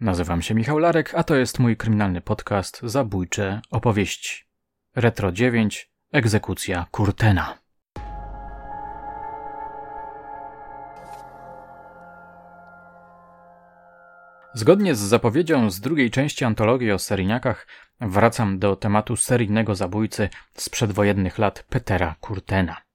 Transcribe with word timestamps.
Nazywam 0.00 0.42
się 0.42 0.54
Michał 0.54 0.78
Larek, 0.78 1.14
a 1.14 1.24
to 1.24 1.36
jest 1.36 1.58
mój 1.58 1.76
kryminalny 1.76 2.20
podcast 2.20 2.80
Zabójcze 2.82 3.60
opowieści. 3.70 4.44
Retro 4.96 5.32
9 5.32 5.90
Egzekucja 6.12 6.86
Kurtena. 6.90 7.58
Zgodnie 14.54 14.94
z 14.94 14.98
zapowiedzią 14.98 15.70
z 15.70 15.80
drugiej 15.80 16.10
części 16.10 16.44
antologii 16.44 16.92
o 16.92 16.98
seryjniakach, 16.98 17.66
wracam 18.00 18.58
do 18.58 18.76
tematu 18.76 19.16
seryjnego 19.16 19.74
zabójcy 19.74 20.28
z 20.54 20.68
przedwojennych 20.68 21.38
lat 21.38 21.64
Petera 21.68 22.14
Kurtena. 22.20 22.89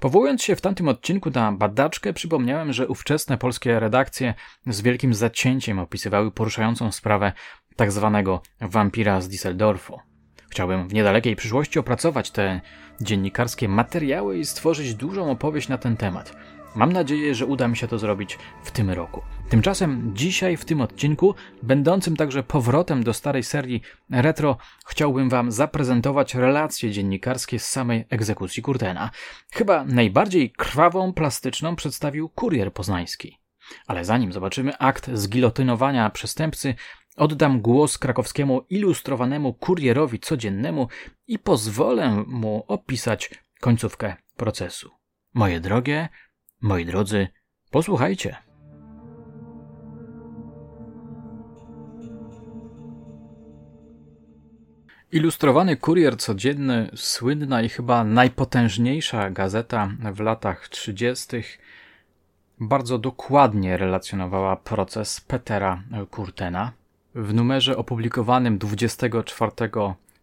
Powołując 0.00 0.42
się 0.42 0.56
w 0.56 0.60
tamtym 0.60 0.88
odcinku 0.88 1.30
na 1.30 1.52
badaczkę, 1.52 2.12
przypomniałem, 2.12 2.72
że 2.72 2.88
ówczesne 2.88 3.38
polskie 3.38 3.80
redakcje 3.80 4.34
z 4.66 4.80
wielkim 4.80 5.14
zacięciem 5.14 5.78
opisywały 5.78 6.30
poruszającą 6.30 6.92
sprawę 6.92 7.32
tak 7.76 7.92
zwanego 7.92 8.42
wampira 8.60 9.20
z 9.20 9.28
Düsseldorfu. 9.28 9.98
Chciałbym 10.50 10.88
w 10.88 10.94
niedalekiej 10.94 11.36
przyszłości 11.36 11.78
opracować 11.78 12.30
te 12.30 12.60
dziennikarskie 13.00 13.68
materiały 13.68 14.38
i 14.38 14.44
stworzyć 14.44 14.94
dużą 14.94 15.30
opowieść 15.30 15.68
na 15.68 15.78
ten 15.78 15.96
temat– 15.96 16.32
Mam 16.74 16.92
nadzieję, 16.92 17.34
że 17.34 17.46
uda 17.46 17.68
mi 17.68 17.76
się 17.76 17.88
to 17.88 17.98
zrobić 17.98 18.38
w 18.62 18.70
tym 18.70 18.90
roku. 18.90 19.22
Tymczasem 19.48 20.10
dzisiaj 20.14 20.56
w 20.56 20.64
tym 20.64 20.80
odcinku, 20.80 21.34
będącym 21.62 22.16
także 22.16 22.42
powrotem 22.42 23.04
do 23.04 23.14
starej 23.14 23.42
serii 23.42 23.82
retro, 24.10 24.56
chciałbym 24.86 25.28
Wam 25.28 25.52
zaprezentować 25.52 26.34
relacje 26.34 26.90
dziennikarskie 26.90 27.58
z 27.58 27.68
samej 27.68 28.04
egzekucji 28.10 28.62
Kurtena. 28.62 29.10
Chyba 29.52 29.84
najbardziej 29.84 30.50
krwawą, 30.50 31.12
plastyczną 31.12 31.76
przedstawił 31.76 32.28
kurier 32.28 32.72
poznański. 32.72 33.38
Ale 33.86 34.04
zanim 34.04 34.32
zobaczymy 34.32 34.78
akt 34.78 35.10
zgilotynowania 35.12 36.10
przestępcy, 36.10 36.74
oddam 37.18 37.60
głos 37.60 37.98
krakowskiemu 37.98 38.60
ilustrowanemu 38.70 39.54
kurierowi 39.54 40.18
codziennemu 40.18 40.88
i 41.26 41.38
pozwolę 41.38 42.24
mu 42.26 42.64
opisać 42.68 43.30
końcówkę 43.60 44.16
procesu. 44.36 44.90
Moje 45.34 45.60
drogie, 45.60 46.08
Moi 46.60 46.84
drodzy, 46.84 47.28
posłuchajcie. 47.70 48.36
Ilustrowany 55.12 55.76
kurier 55.76 56.16
codzienny, 56.16 56.90
słynna 56.94 57.62
i 57.62 57.68
chyba 57.68 58.04
najpotężniejsza 58.04 59.30
gazeta 59.30 59.90
w 60.12 60.20
latach 60.20 60.68
30., 60.68 61.26
bardzo 62.60 62.98
dokładnie 62.98 63.76
relacjonowała 63.76 64.56
proces 64.56 65.20
Petera 65.20 65.82
Kurtena. 66.10 66.77
W 67.18 67.34
numerze 67.34 67.76
opublikowanym 67.76 68.58
24 68.58 69.52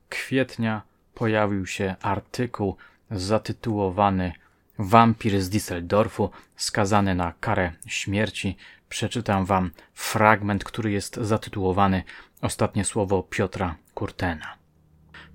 kwietnia 0.10 0.82
pojawił 1.14 1.66
się 1.66 1.96
artykuł 2.02 2.76
zatytułowany 3.12 4.32
Wampir 4.80 5.42
z 5.42 5.50
Düsseldorfu, 5.50 6.30
skazany 6.56 7.16
na 7.16 7.34
karę 7.40 7.72
śmierci. 7.88 8.58
Przeczytam 8.90 9.46
wam 9.46 9.72
fragment, 9.94 10.64
który 10.64 10.92
jest 10.92 11.16
zatytułowany 11.16 12.04
Ostatnie 12.42 12.86
słowo 12.86 13.24
Piotra 13.24 13.76
Kurtena. 13.94 14.58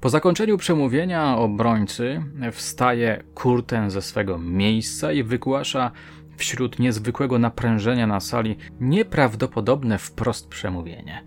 Po 0.01 0.09
zakończeniu 0.09 0.59
przemówienia 0.59 1.37
obrońcy 1.37 2.23
wstaje 2.53 3.23
Kurten 3.35 3.91
ze 3.91 4.03
swego 4.03 4.39
miejsca 4.39 5.13
i 5.13 5.23
wygłasza 5.23 5.91
wśród 6.41 6.79
niezwykłego 6.79 7.39
naprężenia 7.39 8.07
na 8.07 8.21
sali 8.21 8.57
nieprawdopodobne 8.81 9.99
wprost 9.99 10.49
przemówienie. 10.49 11.25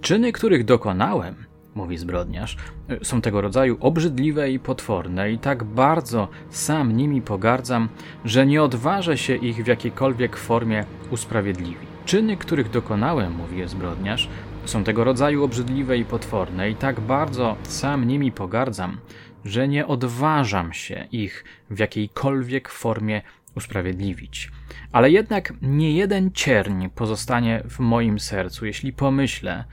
Czyny, 0.00 0.32
których 0.32 0.64
dokonałem, 0.64 1.34
mówi 1.74 1.98
zbrodniarz, 1.98 2.56
są 3.02 3.20
tego 3.20 3.40
rodzaju 3.40 3.76
obrzydliwe 3.80 4.50
i 4.50 4.58
potworne 4.58 5.32
i 5.32 5.38
tak 5.38 5.64
bardzo 5.64 6.28
sam 6.50 6.92
nimi 6.92 7.22
pogardzam, 7.22 7.88
że 8.24 8.46
nie 8.46 8.62
odważę 8.62 9.18
się 9.18 9.36
ich 9.36 9.64
w 9.64 9.66
jakiejkolwiek 9.66 10.36
formie 10.36 10.84
usprawiedliwić. 11.10 11.88
Czyny, 12.04 12.36
których 12.36 12.70
dokonałem, 12.70 13.32
mówi 13.32 13.68
zbrodniarz, 13.68 14.28
są 14.64 14.84
tego 14.84 15.04
rodzaju 15.04 15.44
obrzydliwe 15.44 15.98
i 15.98 16.04
potworne 16.04 16.70
i 16.70 16.74
tak 16.74 17.00
bardzo 17.00 17.56
sam 17.62 18.04
nimi 18.04 18.32
pogardzam, 18.32 18.98
że 19.44 19.68
nie 19.68 19.86
odważam 19.86 20.72
się 20.72 21.06
ich 21.12 21.44
w 21.70 21.78
jakiejkolwiek 21.78 22.68
formie 22.68 23.22
usprawiedliwić. 23.56 24.50
Ale 24.92 25.10
jednak 25.10 25.52
nie 25.62 25.92
jeden 25.92 26.32
cierń 26.32 26.88
pozostanie 26.94 27.62
w 27.68 27.78
moim 27.78 28.18
sercu, 28.18 28.66
jeśli 28.66 28.92
pomyślę, 28.92 29.64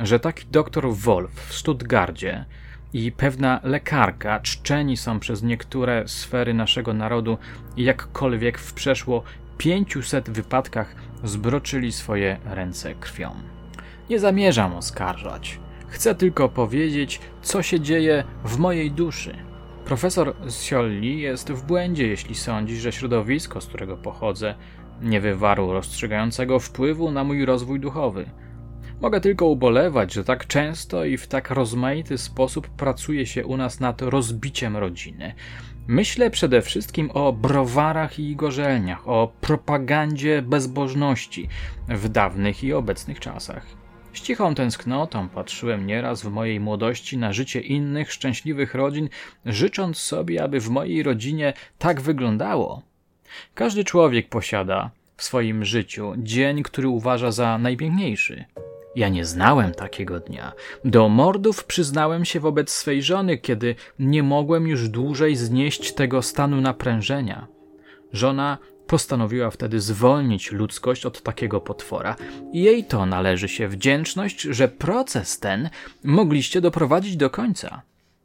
że 0.00 0.20
taki 0.20 0.46
doktor 0.46 0.94
Wolf 0.94 1.30
w 1.48 1.54
Stuttgardzie 1.54 2.44
i 2.92 3.12
pewna 3.12 3.60
lekarka 3.62 4.40
czczeni 4.40 4.96
są 4.96 5.20
przez 5.20 5.42
niektóre 5.42 6.08
sfery 6.08 6.54
naszego 6.54 6.94
narodu 6.94 7.38
jakkolwiek 7.76 8.58
w 8.58 8.72
przeszło 8.72 9.22
500 9.58 10.30
wypadkach 10.30 10.94
zbroczyli 11.24 11.92
swoje 11.92 12.38
ręce 12.44 12.94
krwią. 12.94 13.34
Nie 14.10 14.18
zamierzam 14.18 14.74
oskarżać. 14.74 15.60
Chcę 15.88 16.14
tylko 16.14 16.48
powiedzieć, 16.48 17.20
co 17.42 17.62
się 17.62 17.80
dzieje 17.80 18.24
w 18.44 18.58
mojej 18.58 18.90
duszy. 18.90 19.51
Profesor 19.84 20.34
Sciolli 20.50 21.20
jest 21.20 21.52
w 21.52 21.66
błędzie, 21.66 22.06
jeśli 22.06 22.34
sądzi, 22.34 22.76
że 22.76 22.92
środowisko, 22.92 23.60
z 23.60 23.66
którego 23.66 23.96
pochodzę, 23.96 24.54
nie 25.02 25.20
wywarło 25.20 25.72
rozstrzygającego 25.72 26.60
wpływu 26.60 27.10
na 27.10 27.24
mój 27.24 27.44
rozwój 27.44 27.80
duchowy. 27.80 28.30
Mogę 29.00 29.20
tylko 29.20 29.46
ubolewać, 29.46 30.12
że 30.12 30.24
tak 30.24 30.46
często 30.46 31.04
i 31.04 31.16
w 31.16 31.26
tak 31.26 31.50
rozmaity 31.50 32.18
sposób 32.18 32.68
pracuje 32.68 33.26
się 33.26 33.46
u 33.46 33.56
nas 33.56 33.80
nad 33.80 34.02
rozbiciem 34.02 34.76
rodziny. 34.76 35.34
Myślę 35.86 36.30
przede 36.30 36.62
wszystkim 36.62 37.10
o 37.14 37.32
browarach 37.32 38.18
i 38.18 38.36
gorzelniach, 38.36 39.08
o 39.08 39.32
propagandzie 39.40 40.42
bezbożności 40.42 41.48
w 41.88 42.08
dawnych 42.08 42.64
i 42.64 42.72
obecnych 42.72 43.20
czasach. 43.20 43.81
Z 44.14 44.20
cichą 44.20 44.54
tęsknotą 44.54 45.28
patrzyłem 45.28 45.86
nieraz 45.86 46.22
w 46.22 46.30
mojej 46.30 46.60
młodości 46.60 47.18
na 47.18 47.32
życie 47.32 47.60
innych 47.60 48.12
szczęśliwych 48.12 48.74
rodzin, 48.74 49.08
życząc 49.46 49.98
sobie, 49.98 50.42
aby 50.42 50.60
w 50.60 50.68
mojej 50.68 51.02
rodzinie 51.02 51.52
tak 51.78 52.00
wyglądało. 52.00 52.82
Każdy 53.54 53.84
człowiek 53.84 54.28
posiada 54.28 54.90
w 55.16 55.22
swoim 55.22 55.64
życiu 55.64 56.12
dzień, 56.18 56.62
który 56.62 56.88
uważa 56.88 57.30
za 57.30 57.58
najpiękniejszy. 57.58 58.44
Ja 58.96 59.08
nie 59.08 59.24
znałem 59.24 59.74
takiego 59.74 60.20
dnia. 60.20 60.52
Do 60.84 61.08
mordów 61.08 61.64
przyznałem 61.64 62.24
się 62.24 62.40
wobec 62.40 62.70
swej 62.70 63.02
żony, 63.02 63.38
kiedy 63.38 63.74
nie 63.98 64.22
mogłem 64.22 64.68
już 64.68 64.88
dłużej 64.88 65.36
znieść 65.36 65.92
tego 65.92 66.22
stanu 66.22 66.60
naprężenia. 66.60 67.46
Żona 68.12 68.58
postanowiła 68.92 69.50
wtedy 69.50 69.80
zwolnić 69.80 70.52
ludzkość 70.52 71.06
od 71.06 71.22
takiego 71.22 71.60
potwora. 71.60 72.16
I 72.52 72.62
jej 72.62 72.84
to 72.84 73.06
należy 73.06 73.48
się 73.48 73.68
wdzięczność, 73.68 74.40
że 74.40 74.68
proces 74.68 75.38
ten 75.38 75.70
mogliście 76.04 76.60
doprowadzić 76.60 77.16
do 77.16 77.30
końca. 77.30 77.82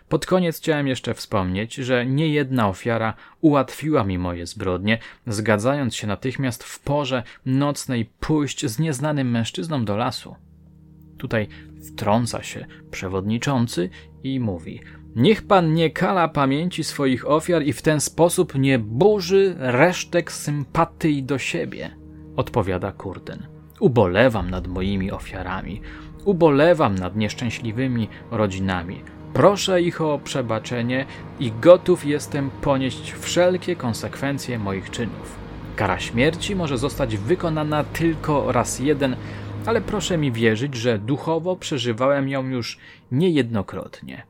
Pod 0.09 0.25
koniec 0.25 0.57
chciałem 0.57 0.87
jeszcze 0.87 1.13
wspomnieć, 1.13 1.75
że 1.75 2.05
nie 2.05 2.29
jedna 2.29 2.67
ofiara 2.67 3.13
ułatwiła 3.41 4.03
mi 4.03 4.17
moje 4.17 4.45
zbrodnie, 4.45 4.99
zgadzając 5.27 5.95
się 5.95 6.07
natychmiast 6.07 6.63
w 6.63 6.79
porze 6.79 7.23
nocnej 7.45 8.05
pójść 8.19 8.65
z 8.65 8.79
nieznanym 8.79 9.31
mężczyzną 9.31 9.85
do 9.85 9.97
lasu. 9.97 10.35
Tutaj 11.17 11.47
wtrąca 11.83 12.43
się 12.43 12.65
przewodniczący 12.91 13.89
i 14.33 14.39
mówi: 14.39 14.81
Niech 15.15 15.41
pan 15.41 15.73
nie 15.73 15.89
kala 15.89 16.27
pamięci 16.27 16.83
swoich 16.83 17.29
ofiar 17.29 17.63
i 17.63 17.73
w 17.73 17.81
ten 17.81 18.01
sposób 18.01 18.55
nie 18.55 18.79
burzy 18.79 19.55
resztek 19.57 20.31
sympatii 20.31 21.23
do 21.23 21.37
siebie, 21.37 21.95
odpowiada 22.35 22.91
Kurten. 22.91 23.47
Ubolewam 23.79 24.49
nad 24.49 24.67
moimi 24.67 25.11
ofiarami, 25.11 25.81
ubolewam 26.25 26.95
nad 26.95 27.15
nieszczęśliwymi 27.15 28.07
rodzinami. 28.31 29.01
Proszę 29.33 29.81
ich 29.81 30.01
o 30.01 30.19
przebaczenie 30.23 31.05
i 31.39 31.51
gotów 31.61 32.05
jestem 32.05 32.49
ponieść 32.49 33.11
wszelkie 33.11 33.75
konsekwencje 33.75 34.59
moich 34.59 34.91
czynów. 34.91 35.35
Kara 35.75 35.99
śmierci 35.99 36.55
może 36.55 36.77
zostać 36.77 37.17
wykonana 37.17 37.83
tylko 37.83 38.51
raz 38.51 38.79
jeden, 38.79 39.15
ale 39.67 39.81
proszę 39.81 40.17
mi 40.17 40.31
wierzyć, 40.31 40.75
że 40.75 40.99
duchowo 40.99 41.55
przeżywałem 41.55 42.29
ją 42.29 42.47
już 42.47 42.77
niejednokrotnie. 43.11 44.23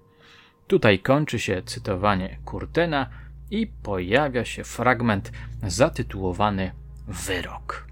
Tutaj 0.68 1.00
kończy 1.00 1.40
się 1.40 1.62
cytowanie 1.66 2.38
Kurtena 2.46 3.10
i 3.52 3.68
pojawia 3.68 4.46
się 4.46 4.64
fragment 4.64 5.32
zatytułowany 5.64 6.72
Wyrok. 7.08 7.88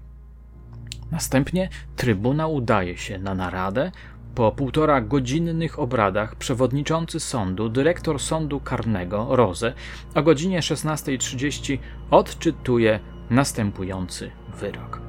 Następnie 1.10 1.68
Trybunał 1.96 2.54
udaje 2.54 2.96
się 2.96 3.18
na 3.18 3.34
naradę. 3.34 3.92
Po 4.34 4.52
półtora 4.52 5.00
godzinnych 5.00 5.78
obradach 5.78 6.36
przewodniczący 6.36 7.20
sądu, 7.20 7.68
dyrektor 7.68 8.20
sądu 8.20 8.60
karnego 8.60 9.36
Roze 9.36 9.72
o 10.14 10.22
godzinie 10.22 10.60
16.30 10.60 11.78
odczytuje 12.10 13.00
następujący 13.30 14.30
wyrok. 14.60 15.05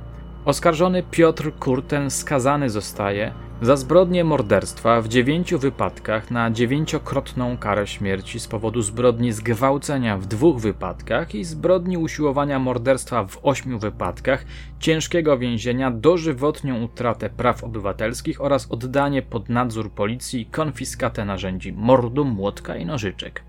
Oskarżony 0.48 1.04
Piotr 1.04 1.52
Kurten 1.60 2.12
skazany 2.12 2.70
zostaje 2.70 3.34
za 3.62 3.76
zbrodnię 3.76 4.24
morderstwa 4.24 5.02
w 5.02 5.08
dziewięciu 5.08 5.60
wypadkach 5.60 6.32
na 6.32 6.52
dziewięciokrotną 6.52 7.58
karę 7.58 7.88
śmierci 7.88 8.40
z 8.40 8.48
powodu 8.48 8.82
zbrodni 8.82 9.32
zgwałcenia 9.32 10.18
w 10.18 10.26
dwóch 10.26 10.60
wypadkach 10.60 11.36
i 11.36 11.44
zbrodni 11.44 11.98
usiłowania 11.98 12.60
morderstwa 12.60 13.26
w 13.26 13.40
ośmiu 13.44 13.80
wypadkach, 13.80 14.46
ciężkiego 14.80 15.38
więzienia, 15.38 15.92
dożywotnią 15.92 16.84
utratę 16.84 17.30
praw 17.30 17.64
obywatelskich 17.64 18.42
oraz 18.42 18.72
oddanie 18.72 19.22
pod 19.22 19.50
nadzór 19.50 19.92
policji 19.92 20.46
konfiskatę 20.46 21.26
narzędzi 21.26 21.74
mordu, 21.74 22.26
młotka 22.26 22.76
i 22.76 22.86
nożyczek. 22.86 23.44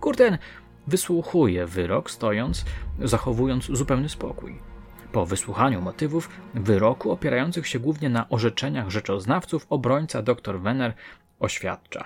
Kurten 0.00 0.38
wysłuchuje 0.86 1.66
wyrok, 1.66 2.10
stojąc, 2.10 2.64
zachowując 3.00 3.64
zupełny 3.64 4.08
spokój. 4.08 4.75
Po 5.16 5.26
wysłuchaniu 5.26 5.80
motywów 5.80 6.28
wyroku 6.54 7.12
opierających 7.12 7.66
się 7.66 7.78
głównie 7.78 8.08
na 8.08 8.28
orzeczeniach 8.28 8.90
rzeczoznawców, 8.90 9.66
obrońca 9.70 10.22
dr 10.22 10.60
Wenner 10.60 10.94
oświadcza. 11.40 12.04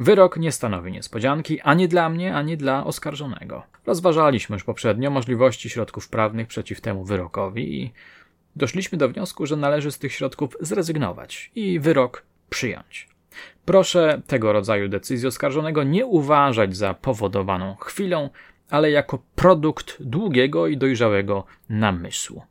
Wyrok 0.00 0.36
nie 0.36 0.52
stanowi 0.52 0.92
niespodzianki 0.92 1.60
ani 1.60 1.88
dla 1.88 2.08
mnie, 2.08 2.34
ani 2.34 2.56
dla 2.56 2.84
oskarżonego. 2.84 3.62
Rozważaliśmy 3.86 4.54
już 4.56 4.64
poprzednio 4.64 5.10
możliwości 5.10 5.70
środków 5.70 6.08
prawnych 6.08 6.48
przeciw 6.48 6.80
temu 6.80 7.04
wyrokowi 7.04 7.82
i 7.82 7.92
doszliśmy 8.56 8.98
do 8.98 9.08
wniosku, 9.08 9.46
że 9.46 9.56
należy 9.56 9.92
z 9.92 9.98
tych 9.98 10.12
środków 10.12 10.56
zrezygnować 10.60 11.50
i 11.54 11.80
wyrok 11.80 12.22
przyjąć. 12.50 13.08
Proszę 13.64 14.22
tego 14.26 14.52
rodzaju 14.52 14.88
decyzji 14.88 15.28
oskarżonego 15.28 15.82
nie 15.82 16.06
uważać 16.06 16.76
za 16.76 16.94
powodowaną 16.94 17.76
chwilą, 17.76 18.30
ale 18.70 18.90
jako 18.90 19.18
produkt 19.34 19.96
długiego 20.00 20.66
i 20.66 20.76
dojrzałego 20.76 21.44
namysłu. 21.68 22.49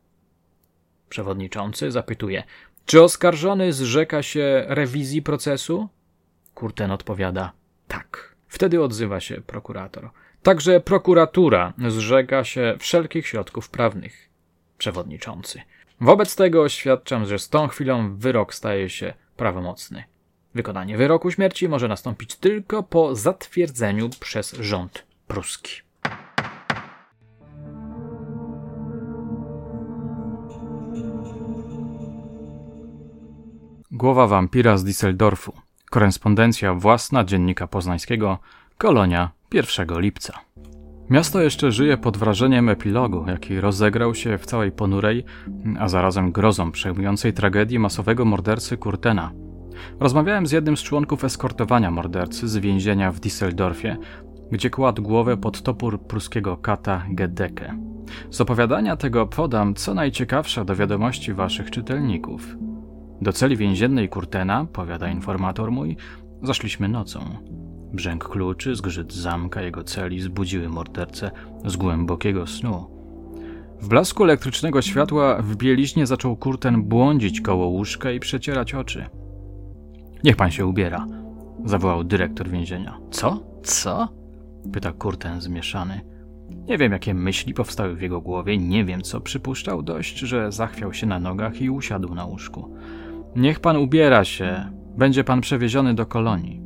Przewodniczący 1.10 1.92
zapytuje: 1.92 2.44
Czy 2.86 3.04
oskarżony 3.04 3.74
zrzeka 3.74 4.24
się 4.24 4.64
rewizji 4.68 5.22
procesu? 5.22 5.90
Kurten 6.56 6.92
odpowiada: 6.92 7.52
Tak. 7.88 8.36
Wtedy 8.48 8.84
odzywa 8.84 9.20
się 9.20 9.42
prokurator. 9.42 10.10
Także 10.44 10.80
prokuratura 10.80 11.74
zrzeka 11.88 12.44
się 12.44 12.76
wszelkich 12.80 13.28
środków 13.28 13.70
prawnych. 13.70 14.30
Przewodniczący. 14.78 15.62
Wobec 16.02 16.36
tego 16.36 16.62
oświadczam, 16.62 17.26
że 17.26 17.40
z 17.40 17.50
tą 17.50 17.68
chwilą 17.68 18.16
wyrok 18.16 18.54
staje 18.54 18.90
się 18.90 19.14
prawomocny. 19.38 20.04
Wykonanie 20.56 20.98
wyroku 20.98 21.32
śmierci 21.32 21.70
może 21.70 21.88
nastąpić 21.88 22.36
tylko 22.36 22.84
po 22.84 23.16
zatwierdzeniu 23.16 24.10
przez 24.20 24.54
rząd 24.54 25.06
pruski. 25.28 25.89
Głowa 34.00 34.28
wampira 34.28 34.78
z 34.78 34.84
Düsseldorfu. 34.84 35.52
Korespondencja 35.90 36.74
własna 36.74 37.24
dziennika 37.24 37.68
poznańskiego. 37.68 38.38
Kolonia 38.78 39.32
1 39.54 40.00
lipca. 40.00 40.34
Miasto 41.10 41.42
jeszcze 41.42 41.72
żyje 41.72 41.98
pod 41.98 42.18
wrażeniem 42.18 42.70
epilogu, 42.70 43.26
jaki 43.28 43.62
rozegrał 43.62 44.16
się 44.16 44.38
w 44.38 44.46
całej 44.46 44.72
ponurej, 44.72 45.24
a 45.80 45.90
zarazem 45.90 46.32
grozą 46.32 46.72
przejmującej 46.72 47.34
tragedii 47.34 47.80
masowego 47.80 48.26
mordercy 48.26 48.78
Kurtena. 48.78 49.32
Rozmawiałem 50.00 50.48
z 50.48 50.52
jednym 50.52 50.78
z 50.78 50.84
członków 50.84 51.24
eskortowania 51.24 51.92
mordercy 51.92 52.48
z 52.48 52.58
więzienia 52.58 53.12
w 53.12 53.20
Düsseldorfie, 53.20 53.98
gdzie 54.52 54.70
kładł 54.70 55.02
głowę 55.02 55.38
pod 55.38 55.62
topór 55.62 56.02
pruskiego 56.02 56.58
kata 56.58 57.04
Gedeke. 57.10 57.78
Z 58.30 58.42
opowiadania 58.42 58.96
tego 58.96 59.28
podam 59.28 59.74
co 59.74 59.94
najciekawsze 59.94 60.66
do 60.66 60.76
wiadomości 60.76 61.34
waszych 61.34 61.72
czytelników. 61.72 62.56
Do 63.22 63.34
celi 63.34 63.58
więziennej 63.58 64.10
Kurtena, 64.10 64.66
powiada 64.74 65.10
informator 65.10 65.72
mój, 65.72 65.98
zaszliśmy 66.44 66.88
nocą. 66.88 67.20
Brzęk 67.94 68.30
kluczy, 68.30 68.76
zgrzyt 68.76 69.14
zamka 69.14 69.62
jego 69.62 69.84
celi 69.84 70.22
zbudziły 70.22 70.70
mordercę 70.70 71.32
z 71.66 71.78
głębokiego 71.78 72.48
snu. 72.48 73.00
W 73.82 73.88
blasku 73.88 74.24
elektrycznego 74.24 74.82
światła 74.82 75.42
w 75.42 75.56
bieliźnie 75.56 76.06
zaczął 76.08 76.36
Kurten 76.36 76.84
błądzić 76.84 77.42
koło 77.42 77.68
łóżka 77.68 78.12
i 78.12 78.20
przecierać 78.20 78.74
oczy. 78.74 79.06
Niech 80.24 80.36
pan 80.36 80.52
się 80.52 80.66
ubiera, 80.66 81.08
zawołał 81.66 82.04
dyrektor 82.04 82.50
więzienia. 82.50 82.98
Co? 83.12 83.44
Co? 83.64 84.08
pyta 84.74 84.92
Kurten 84.92 85.42
zmieszany. 85.42 86.02
Nie 86.68 86.78
wiem, 86.78 86.92
jakie 86.92 87.14
myśli 87.14 87.54
powstały 87.54 87.96
w 87.96 88.02
jego 88.02 88.22
głowie, 88.22 88.58
nie 88.58 88.86
wiem, 88.86 89.02
co 89.02 89.22
przypuszczał 89.22 89.84
dość, 89.84 90.20
że 90.20 90.52
zachwiał 90.52 90.94
się 90.94 91.08
na 91.08 91.20
nogach 91.20 91.62
i 91.62 91.70
usiadł 91.70 92.16
na 92.16 92.26
łóżku. 92.26 92.76
Niech 93.36 93.60
pan 93.60 93.78
ubiera 93.78 94.24
się, 94.24 94.72
będzie 94.98 95.24
pan 95.24 95.42
przewieziony 95.42 95.94
do 95.94 96.06
kolonii. 96.06 96.62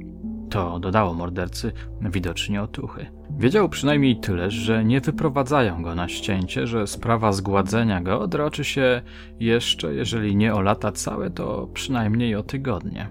To 0.50 0.80
dodało 0.80 1.14
mordercy 1.14 1.72
widocznie 2.02 2.62
otuchy. 2.62 3.06
Wiedział 3.38 3.70
przynajmniej 3.70 4.20
tyle, 4.20 4.52
że 4.52 4.86
nie 4.86 5.02
wyprowadzają 5.02 5.84
go 5.84 5.96
na 5.96 6.08
ścięcie, 6.08 6.68
że 6.68 6.88
sprawa 6.88 7.32
zgładzenia 7.32 8.02
go 8.02 8.20
odroczy 8.20 8.64
się 8.64 9.02
jeszcze, 9.40 9.96
jeżeli 9.96 10.36
nie 10.36 10.54
o 10.54 10.62
lata 10.62 10.92
całe, 10.92 11.30
to 11.30 11.68
przynajmniej 11.74 12.36
o 12.36 12.44
tygodnie. 12.44 13.10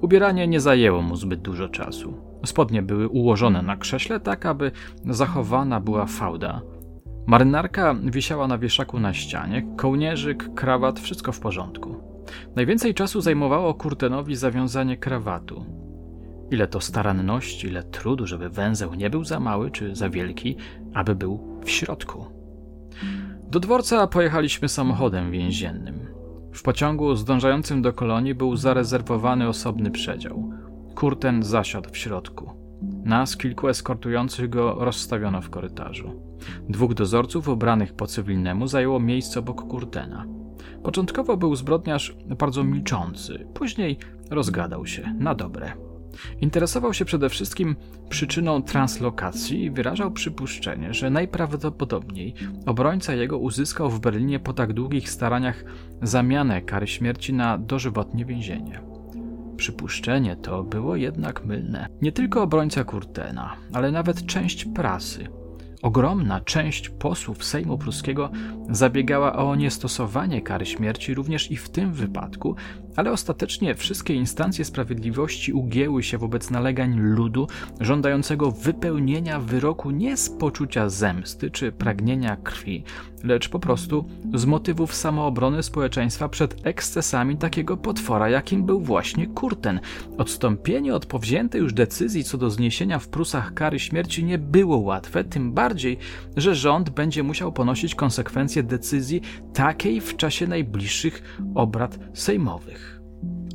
Ubieranie 0.00 0.48
nie 0.48 0.60
zajęło 0.60 1.02
mu 1.02 1.16
zbyt 1.16 1.40
dużo 1.40 1.68
czasu. 1.68 2.14
Spodnie 2.46 2.82
były 2.82 3.08
ułożone 3.08 3.62
na 3.62 3.76
krześle 3.76 4.20
tak, 4.20 4.46
aby 4.46 4.70
zachowana 5.04 5.80
była 5.80 6.06
fałda. 6.06 6.60
Marynarka 7.26 7.94
wisiała 8.04 8.48
na 8.48 8.58
wieszaku 8.58 9.00
na 9.00 9.14
ścianie, 9.14 9.66
kołnierzyk, 9.76 10.54
krawat, 10.54 11.00
wszystko 11.00 11.32
w 11.32 11.40
porządku. 11.40 12.17
Najwięcej 12.56 12.94
czasu 12.94 13.20
zajmowało 13.20 13.74
Kurtenowi 13.74 14.36
zawiązanie 14.36 14.96
krawatu. 14.96 15.64
Ile 16.50 16.66
to 16.66 16.80
staranności, 16.80 17.66
ile 17.66 17.82
trudu, 17.82 18.26
żeby 18.26 18.48
węzeł 18.48 18.94
nie 18.94 19.10
był 19.10 19.24
za 19.24 19.40
mały 19.40 19.70
czy 19.70 19.94
za 19.94 20.10
wielki, 20.10 20.56
aby 20.94 21.14
był 21.14 21.60
w 21.64 21.70
środku. 21.70 22.26
Do 23.50 23.60
dworca 23.60 24.06
pojechaliśmy 24.06 24.68
samochodem 24.68 25.30
więziennym. 25.30 26.06
W 26.52 26.62
pociągu 26.62 27.16
zdążającym 27.16 27.82
do 27.82 27.92
kolonii 27.92 28.34
był 28.34 28.56
zarezerwowany 28.56 29.48
osobny 29.48 29.90
przedział. 29.90 30.50
Kurten 30.94 31.42
zasiadł 31.42 31.90
w 31.90 31.96
środku. 31.96 32.50
Nas, 33.04 33.36
kilku 33.36 33.68
eskortujących 33.68 34.50
go, 34.50 34.76
rozstawiono 34.78 35.40
w 35.40 35.50
korytarzu. 35.50 36.22
Dwóch 36.68 36.94
dozorców 36.94 37.48
ubranych 37.48 37.94
po 37.94 38.06
cywilnemu 38.06 38.66
zajęło 38.66 39.00
miejsce 39.00 39.40
obok 39.40 39.68
Kurtena. 39.68 40.37
Początkowo 40.82 41.36
był 41.36 41.56
zbrodniarz 41.56 42.16
bardzo 42.38 42.64
milczący, 42.64 43.46
później 43.54 43.98
rozgadał 44.30 44.86
się 44.86 45.14
na 45.18 45.34
dobre. 45.34 45.72
Interesował 46.40 46.94
się 46.94 47.04
przede 47.04 47.28
wszystkim 47.28 47.76
przyczyną 48.08 48.62
translokacji 48.62 49.64
i 49.64 49.70
wyrażał 49.70 50.10
przypuszczenie, 50.10 50.94
że 50.94 51.10
najprawdopodobniej 51.10 52.34
obrońca 52.66 53.14
jego 53.14 53.38
uzyskał 53.38 53.90
w 53.90 54.00
Berlinie 54.00 54.40
po 54.40 54.52
tak 54.52 54.72
długich 54.72 55.10
staraniach 55.10 55.64
zamianę 56.02 56.62
kary 56.62 56.86
śmierci 56.86 57.32
na 57.32 57.58
dożywotnie 57.58 58.24
więzienie. 58.24 58.80
Przypuszczenie 59.56 60.36
to 60.36 60.64
było 60.64 60.96
jednak 60.96 61.44
mylne. 61.44 61.86
Nie 62.02 62.12
tylko 62.12 62.42
obrońca 62.42 62.84
Kurtena, 62.84 63.56
ale 63.72 63.92
nawet 63.92 64.26
część 64.26 64.64
prasy 64.64 65.28
Ogromna 65.82 66.40
część 66.40 66.88
posłów 66.88 67.44
Sejmu 67.44 67.78
Pruskiego 67.78 68.30
zabiegała 68.70 69.36
o 69.36 69.54
niestosowanie 69.56 70.42
kary 70.42 70.66
śmierci 70.66 71.14
również 71.14 71.50
i 71.50 71.56
w 71.56 71.68
tym 71.68 71.92
wypadku, 71.92 72.54
ale 72.96 73.12
ostatecznie 73.12 73.74
wszystkie 73.74 74.14
instancje 74.14 74.64
sprawiedliwości 74.64 75.52
ugięły 75.52 76.02
się 76.02 76.18
wobec 76.18 76.50
nalegań 76.50 76.98
ludu 77.00 77.46
żądającego 77.80 78.50
wypełnienia 78.50 79.40
wyroku 79.40 79.90
nie 79.90 80.16
z 80.16 80.30
poczucia 80.30 80.88
zemsty 80.88 81.50
czy 81.50 81.72
pragnienia 81.72 82.36
krwi, 82.36 82.84
lecz 83.24 83.48
po 83.48 83.58
prostu 83.58 84.04
z 84.34 84.44
motywów 84.44 84.94
samoobrony 84.94 85.62
społeczeństwa 85.62 86.28
przed 86.28 86.66
ekscesami 86.66 87.36
takiego 87.36 87.76
potwora, 87.76 88.28
jakim 88.28 88.64
był 88.64 88.80
właśnie 88.80 89.26
Kurten. 89.26 89.80
Odstąpienie 90.18 90.94
od 90.94 91.06
powziętej 91.06 91.60
już 91.60 91.72
decyzji 91.72 92.24
co 92.24 92.38
do 92.38 92.50
zniesienia 92.50 92.98
w 92.98 93.08
Prusach 93.08 93.54
kary 93.54 93.78
śmierci 93.78 94.24
nie 94.24 94.38
było 94.38 94.78
łatwe, 94.78 95.24
tym 95.24 95.52
bardziej, 95.52 95.98
że 96.36 96.54
rząd 96.54 96.90
będzie 96.90 97.22
musiał 97.22 97.52
ponosić 97.52 97.94
konsekwencje 97.94 98.62
decyzji 98.62 99.20
takiej 99.54 100.00
w 100.00 100.16
czasie 100.16 100.46
najbliższych 100.46 101.38
obrad 101.54 101.98
sejmowych. 102.14 102.98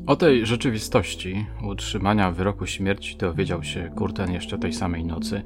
O 0.08 0.16
tej 0.16 0.46
rzeczywistości 0.46 1.46
utrzymania 1.62 2.32
wyroku 2.32 2.66
śmierci 2.66 3.18
dowiedział 3.18 3.64
się 3.64 3.92
Kurten 3.96 4.32
jeszcze 4.32 4.58
tej 4.58 4.74
samej 4.74 5.06
nocy, 5.06 5.44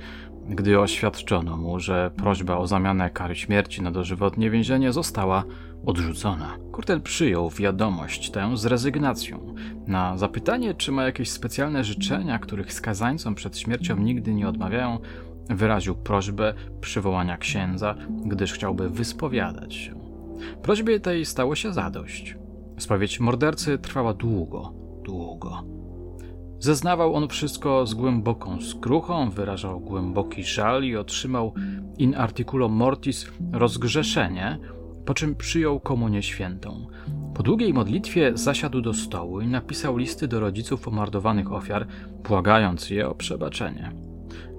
gdy 0.50 0.80
oświadczono 0.80 1.58
mu, 1.58 1.80
że 1.80 2.12
prośba 2.16 2.58
o 2.58 2.68
zamianę 2.68 3.10
kary 3.10 3.36
śmierci 3.36 3.82
na 3.82 3.92
dożywotnie 3.92 4.50
więzienie 4.50 4.92
została 4.92 5.44
odrzucona. 5.86 6.58
Kurtel 6.72 7.02
przyjął 7.02 7.50
wiadomość 7.50 8.32
tę 8.32 8.58
z 8.58 8.66
rezygnacją. 8.66 9.56
Na 9.88 10.18
zapytanie, 10.18 10.74
czy 10.74 10.92
ma 10.92 11.04
jakieś 11.04 11.32
specjalne 11.32 11.84
życzenia, 11.84 12.40
których 12.40 12.74
skazańcom 12.74 13.36
przed 13.36 13.58
śmiercią 13.58 13.98
nigdy 13.98 14.34
nie 14.34 14.50
odmawiają, 14.50 15.00
wyraził 15.50 15.96
prośbę 15.96 16.54
przywołania 16.82 17.38
księdza, 17.38 17.96
gdyż 18.26 18.54
chciałby 18.54 18.90
wyspowiadać 18.90 19.74
się. 19.76 20.00
Prośbie 20.62 21.00
tej 21.00 21.26
stało 21.26 21.56
się 21.56 21.74
zadość. 21.74 22.36
Spowiedź 22.78 23.20
mordercy 23.20 23.78
trwała 23.78 24.14
długo, 24.14 24.74
długo. 25.04 25.77
Zeznawał 26.60 27.16
on 27.16 27.28
wszystko 27.28 27.86
z 27.86 27.94
głęboką 27.94 28.62
skruchą, 28.62 29.30
wyrażał 29.30 29.80
głęboki 29.80 30.44
żal 30.44 30.84
i 30.84 30.96
otrzymał 30.96 31.54
in 31.98 32.16
articulo 32.16 32.70
mortis 32.70 33.28
rozgrzeszenie, 33.52 34.60
po 35.06 35.14
czym 35.14 35.36
przyjął 35.36 35.80
komunię 35.80 36.24
świętą. 36.24 36.88
Po 37.36 37.44
długiej 37.44 37.74
modlitwie 37.74 38.32
zasiadł 38.36 38.82
do 38.82 38.94
stołu 38.94 39.42
i 39.42 39.48
napisał 39.48 39.98
listy 39.98 40.28
do 40.28 40.40
rodziców 40.40 40.82
pomordowanych 40.82 41.52
ofiar, 41.52 41.88
błagając 42.28 42.90
je 42.90 43.10
o 43.10 43.16
przebaczenie. 43.16 43.92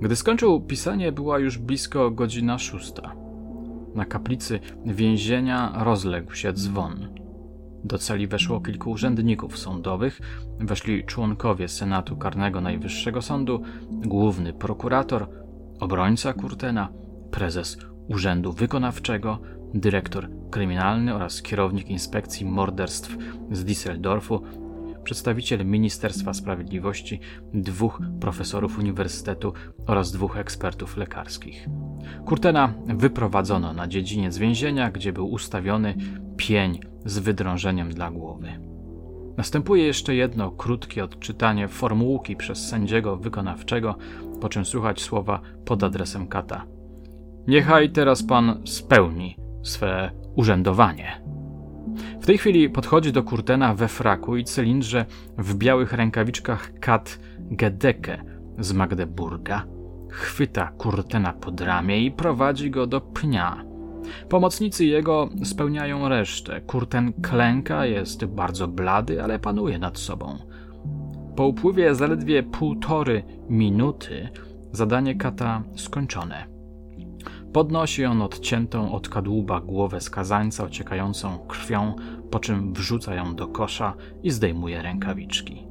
Gdy 0.03 0.17
skończył 0.17 0.61
pisanie, 0.61 1.13
była 1.13 1.39
już 1.39 1.59
blisko 1.59 2.11
godzina 2.11 2.59
szósta. 2.59 3.15
Na 3.95 4.05
kaplicy 4.05 4.61
więzienia 4.87 5.73
rozległ 5.85 6.35
się 6.35 6.53
dzwon. 6.53 7.09
Do 7.85 7.99
celi 7.99 8.27
weszło 8.27 8.61
kilku 8.61 8.91
urzędników 8.91 9.59
sądowych, 9.59 10.21
weszli 10.61 11.05
członkowie 11.05 11.69
Senatu 11.69 12.17
Karnego 12.17 12.61
Najwyższego 12.61 13.23
Sądu, 13.23 13.63
główny 13.91 14.53
prokurator, 14.53 15.29
obrońca 15.81 16.33
Kurtena, 16.33 16.89
prezes 17.31 17.79
Urzędu 18.09 18.53
Wykonawczego, 18.53 19.39
dyrektor 19.75 20.29
kryminalny 20.51 21.15
oraz 21.15 21.43
kierownik 21.43 21.89
inspekcji 21.89 22.47
morderstw 22.47 23.17
z 23.51 23.65
Düsseldorfu, 23.65 24.41
przedstawiciel 25.05 25.67
Ministerstwa 25.67 26.35
Sprawiedliwości, 26.35 27.21
dwóch 27.55 28.01
profesorów 28.21 28.79
uniwersytetu 28.79 29.53
oraz 29.87 30.13
dwóch 30.13 30.37
ekspertów 30.37 30.97
lekarskich. 30.97 31.69
Kurtena 32.27 32.75
wyprowadzono 32.87 33.73
na 33.73 33.89
dziedziniec 33.89 34.39
więzienia, 34.39 34.91
gdzie 34.91 35.13
był 35.13 35.31
ustawiony 35.31 35.95
pień 36.37 36.81
z 37.09 37.19
wydrążeniem 37.19 37.91
dla 37.91 38.11
głowy. 38.11 38.49
Następuje 39.37 39.87
jeszcze 39.87 40.15
jedno 40.15 40.51
krótkie 40.51 41.05
odczytanie 41.05 41.69
formułki 41.69 42.37
przez 42.37 42.69
sędziego 42.69 43.17
wykonawczego, 43.17 43.97
po 44.41 44.49
czym 44.49 44.65
słuchać 44.65 45.03
słowa 45.03 45.41
pod 45.65 45.83
adresem 45.83 46.27
kata. 46.27 46.65
Niechaj 47.47 47.91
teraz 47.91 48.23
pan 48.23 48.63
spełni 48.65 49.37
swe 49.63 50.11
urzędowanie. 50.37 51.23
W 52.21 52.27
tej 52.27 52.39
chwili 52.39 52.71
podchodzi 52.71 53.13
do 53.13 53.23
Kurtena 53.23 53.75
we 53.75 53.89
fraku 53.89 54.37
i 54.37 54.45
cylindrze 54.45 55.07
w 55.39 55.55
białych 55.55 55.93
rękawiczkach 55.93 56.73
Kat 56.81 57.19
Gedeke 57.39 58.25
z 58.59 58.73
Magdeburga. 58.73 59.65
Chwyta 60.11 60.67
Kurtena 60.67 61.33
pod 61.33 61.61
ramię 61.61 62.01
i 62.05 62.11
prowadzi 62.11 62.71
go 62.71 62.87
do 62.87 63.01
pnia. 63.01 63.68
Pomocnicy 64.29 64.87
jego 64.87 65.29
spełniają 65.45 66.09
resztę. 66.09 66.61
Kurten 66.61 67.13
klęka, 67.13 67.87
jest 67.87 68.25
bardzo 68.25 68.69
blady, 68.69 69.23
ale 69.23 69.39
panuje 69.39 69.79
nad 69.79 69.99
sobą. 69.99 70.39
Po 71.37 71.47
upływie 71.47 71.95
zaledwie 71.95 72.43
półtory 72.43 73.23
minuty 73.49 74.29
zadanie 74.73 75.15
kata 75.15 75.63
skończone. 75.77 76.47
Podnosi 77.53 78.05
on 78.05 78.23
odciętą 78.23 78.93
od 78.93 79.09
kadłuba 79.09 79.61
głowę 79.61 80.01
skazańca 80.01 80.65
ociekającą 80.65 81.39
krwią, 81.39 81.95
po 82.31 82.39
czym 82.39 82.73
wrzuca 82.73 83.15
ją 83.15 83.35
do 83.35 83.47
kosza 83.47 83.95
i 84.23 84.31
zdejmuje 84.31 84.83
rękawiczki. 84.83 85.67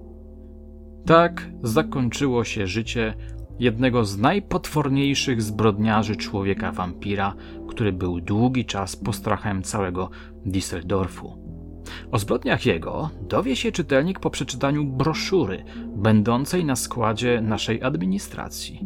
Tak 1.06 1.50
zakończyło 1.64 2.44
się 2.44 2.68
życie 2.68 3.14
jednego 3.60 4.06
z 4.06 4.18
najpotworniejszych 4.18 5.42
zbrodniarzy 5.42 6.16
człowieka 6.16 6.72
wampira, 6.72 7.34
który 7.68 7.94
był 7.94 8.22
długi 8.22 8.66
czas 8.66 8.96
postrachem 8.96 9.64
całego 9.64 10.10
Düsseldorfu. 10.46 11.48
O 12.12 12.20
zbrodniach 12.20 12.66
jego 12.66 13.10
dowie 13.22 13.56
się 13.56 13.72
czytelnik 13.72 14.20
po 14.20 14.30
przeczytaniu 14.30 14.86
broszury, 14.86 15.64
będącej 15.96 16.66
na 16.66 16.76
składzie 16.76 17.42
naszej 17.42 17.84
administracji. 17.84 18.86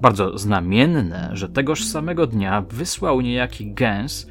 Bardzo 0.00 0.38
znamienne, 0.38 1.30
że 1.32 1.48
tegoż 1.48 1.84
samego 1.84 2.26
dnia 2.26 2.62
wysłał 2.70 3.20
niejaki 3.20 3.74
Gens, 3.74 4.26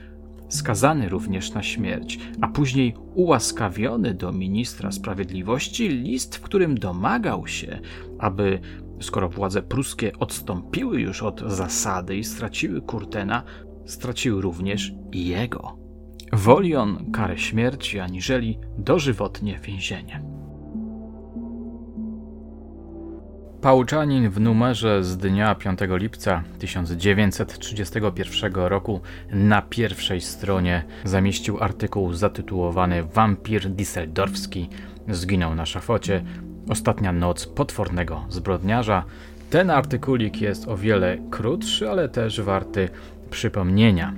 skazany 0.49 1.09
również 1.09 1.53
na 1.53 1.63
śmierć, 1.63 2.19
a 2.41 2.47
później 2.47 2.95
ułaskawiony 3.15 4.13
do 4.13 4.31
ministra 4.31 4.91
sprawiedliwości 4.91 5.89
list, 5.89 6.35
w 6.35 6.41
którym 6.41 6.77
domagał 6.77 7.47
się, 7.47 7.79
aby 8.19 8.59
skoro 9.01 9.29
władze 9.29 9.61
pruskie 9.61 10.11
odstąpiły 10.19 11.01
już 11.01 11.23
od 11.23 11.39
zasady 11.51 12.17
i 12.17 12.23
straciły 12.23 12.81
Kurtena, 12.81 13.43
straciły 13.85 14.41
również 14.41 14.93
i 15.11 15.27
jego. 15.27 15.77
Woli 16.33 16.75
on 16.75 17.11
karę 17.11 17.37
śmierci 17.37 17.99
aniżeli 17.99 18.59
dożywotnie 18.77 19.59
więzienie. 19.59 20.23
Pałczanin 23.61 24.29
w 24.29 24.39
numerze 24.39 25.03
z 25.03 25.17
dnia 25.17 25.55
5 25.55 25.79
lipca 25.89 26.43
1931 26.59 28.53
roku 28.53 29.01
na 29.31 29.61
pierwszej 29.61 30.21
stronie 30.21 30.83
zamieścił 31.03 31.63
artykuł 31.63 32.13
zatytułowany 32.13 33.03
Wampir 33.03 33.69
Düsseldorfski 33.69 34.67
zginął 35.09 35.55
na 35.55 35.65
szafocie. 35.65 36.23
Ostatnia 36.69 37.11
noc 37.11 37.45
potwornego 37.45 38.25
zbrodniarza. 38.29 39.03
Ten 39.49 39.69
artykulik 39.69 40.41
jest 40.41 40.67
o 40.67 40.77
wiele 40.77 41.17
krótszy, 41.31 41.89
ale 41.89 42.09
też 42.09 42.41
warty 42.41 42.89
przypomnienia. 43.29 44.13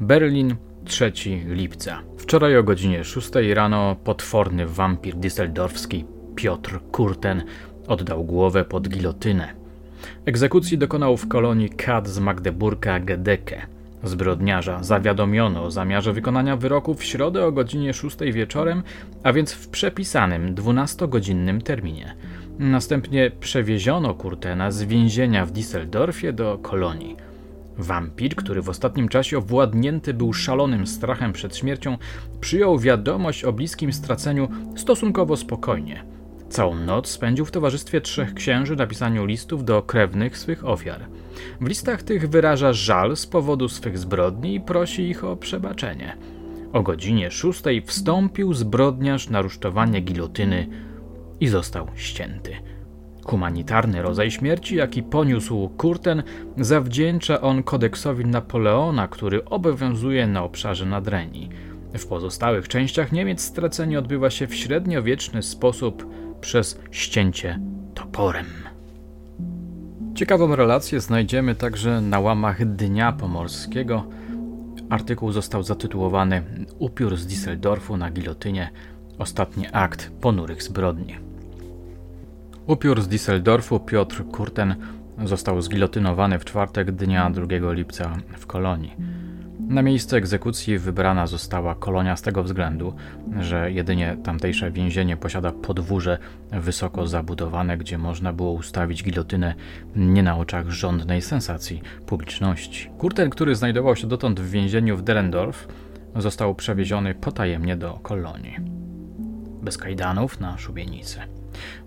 Berlin, 0.00 0.56
3 0.84 1.12
lipca. 1.46 2.02
Wczoraj 2.18 2.56
o 2.56 2.62
godzinie 2.62 3.04
6 3.04 3.30
rano 3.54 3.96
potworny 4.04 4.66
wampir 4.66 5.14
düsseldorfski 5.14 6.04
Piotr 6.34 6.80
Kurten 6.92 7.42
oddał 7.88 8.24
głowę 8.24 8.64
pod 8.64 8.88
gilotynę. 8.88 9.48
Egzekucji 10.26 10.78
dokonał 10.78 11.16
w 11.16 11.28
kolonii 11.28 11.70
Kad 11.70 12.08
z 12.08 12.18
Magdeburga 12.18 13.00
Gedeke. 13.00 13.75
Zbrodniarza 14.04 14.82
zawiadomiono 14.82 15.64
o 15.64 15.70
zamiarze 15.70 16.12
wykonania 16.12 16.56
wyroku 16.56 16.94
w 16.94 17.04
środę 17.04 17.46
o 17.46 17.52
godzinie 17.52 17.94
6 17.94 18.16
wieczorem, 18.32 18.82
a 19.22 19.32
więc 19.32 19.52
w 19.52 19.68
przepisanym 19.68 20.54
12-godzinnym 20.54 21.62
terminie. 21.62 22.14
Następnie 22.58 23.30
przewieziono 23.40 24.14
Kurtena 24.14 24.70
z 24.70 24.82
więzienia 24.82 25.46
w 25.46 25.52
Düsseldorfie 25.52 26.32
do 26.32 26.58
kolonii. 26.58 27.16
Wampir, 27.78 28.36
który 28.36 28.62
w 28.62 28.68
ostatnim 28.68 29.08
czasie 29.08 29.38
owładnięty 29.38 30.14
był 30.14 30.32
szalonym 30.32 30.86
strachem 30.86 31.32
przed 31.32 31.56
śmiercią, 31.56 31.98
przyjął 32.40 32.78
wiadomość 32.78 33.44
o 33.44 33.52
bliskim 33.52 33.92
straceniu 33.92 34.48
stosunkowo 34.76 35.36
spokojnie. 35.36 36.15
Całą 36.56 36.74
noc 36.74 37.08
spędził 37.08 37.44
w 37.44 37.50
towarzystwie 37.50 38.00
trzech 38.00 38.34
księży 38.34 38.76
na 38.76 38.86
pisaniu 38.86 39.24
listów 39.24 39.64
do 39.64 39.82
krewnych 39.82 40.38
swych 40.38 40.66
ofiar. 40.66 41.00
W 41.60 41.66
listach 41.66 42.02
tych 42.02 42.28
wyraża 42.28 42.72
żal 42.72 43.16
z 43.16 43.26
powodu 43.26 43.68
swych 43.68 43.98
zbrodni 43.98 44.54
i 44.54 44.60
prosi 44.60 45.02
ich 45.02 45.24
o 45.24 45.36
przebaczenie. 45.36 46.16
O 46.72 46.82
godzinie 46.82 47.30
szóstej 47.30 47.82
wstąpił 47.82 48.54
zbrodniarz 48.54 49.30
na 49.30 49.42
rusztowanie 49.42 50.00
gilotyny 50.00 50.66
i 51.40 51.48
został 51.48 51.88
ścięty. 51.94 52.56
Humanitarny 53.24 54.02
rodzaj 54.02 54.30
śmierci, 54.30 54.76
jaki 54.76 55.02
poniósł 55.02 55.68
Kurten, 55.68 56.22
zawdzięcza 56.58 57.40
on 57.40 57.62
kodeksowi 57.62 58.24
Napoleona, 58.24 59.08
który 59.08 59.44
obowiązuje 59.44 60.26
na 60.26 60.44
obszarze 60.44 60.86
Nadrenii. 60.86 61.48
W 61.98 62.06
pozostałych 62.06 62.68
częściach 62.68 63.12
Niemiec 63.12 63.40
stracenie 63.40 63.98
odbywa 63.98 64.30
się 64.30 64.46
w 64.46 64.54
średniowieczny 64.54 65.42
sposób 65.42 66.06
przez 66.40 66.80
ścięcie 66.90 67.60
toporem. 67.94 68.46
Ciekawą 70.14 70.56
relację 70.56 71.00
znajdziemy 71.00 71.54
także 71.54 72.00
na 72.00 72.20
łamach 72.20 72.74
Dnia 72.76 73.12
Pomorskiego. 73.12 74.04
Artykuł 74.90 75.32
został 75.32 75.62
zatytułowany 75.62 76.42
Upiór 76.78 77.16
z 77.16 77.26
Düsseldorfu 77.26 77.98
na 77.98 78.10
gilotynie 78.10 78.70
ostatni 79.18 79.66
akt 79.72 80.10
ponurych 80.20 80.62
zbrodni. 80.62 81.16
Upiór 82.66 83.02
z 83.02 83.08
Düsseldorfu 83.08 83.84
Piotr 83.84 84.24
Kurten 84.24 84.74
został 85.24 85.62
zgilotynowany 85.62 86.38
w 86.38 86.44
czwartek 86.44 86.92
dnia 86.92 87.30
2 87.30 87.72
lipca 87.72 88.16
w 88.38 88.46
Kolonii. 88.46 88.92
Na 89.60 89.82
miejsce 89.82 90.16
egzekucji 90.16 90.78
wybrana 90.78 91.26
została 91.26 91.74
kolonia 91.74 92.16
z 92.16 92.22
tego 92.22 92.42
względu, 92.42 92.94
że 93.40 93.72
jedynie 93.72 94.16
tamtejsze 94.22 94.70
więzienie 94.70 95.16
posiada 95.16 95.52
podwórze 95.52 96.18
wysoko 96.52 97.06
zabudowane, 97.06 97.78
gdzie 97.78 97.98
można 97.98 98.32
było 98.32 98.52
ustawić 98.52 99.04
gilotynę 99.04 99.54
nie 99.96 100.22
na 100.22 100.38
oczach 100.38 100.70
żądnej 100.70 101.22
sensacji 101.22 101.82
publiczności. 102.06 102.90
Kurten, 102.98 103.30
który 103.30 103.54
znajdował 103.54 103.96
się 103.96 104.06
dotąd 104.06 104.40
w 104.40 104.50
więzieniu 104.50 104.96
w 104.96 105.02
Derendorf, 105.02 105.68
został 106.16 106.54
przewieziony 106.54 107.14
potajemnie 107.14 107.76
do 107.76 107.92
kolonii. 108.02 108.56
Bez 109.62 109.78
kajdanów 109.78 110.40
na 110.40 110.58
szubienicę. 110.58 111.20